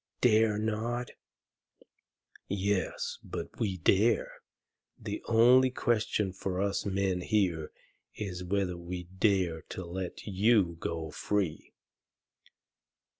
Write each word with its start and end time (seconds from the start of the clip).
"Dare 0.21 0.57
not? 0.57 1.11
YES, 2.47 3.19
BUT 3.23 3.59
WE 3.59 3.77
DARE. 3.77 4.31
The 4.99 5.21
only 5.27 5.69
question 5.69 6.33
for 6.33 6.59
us 6.59 6.87
men 6.87 7.21
here 7.21 7.71
is 8.15 8.43
whether 8.43 8.77
we 8.77 9.03
dare 9.03 9.61
to 9.69 9.85
let 9.85 10.25
you 10.25 10.75
go 10.79 11.11
free." 11.11 11.75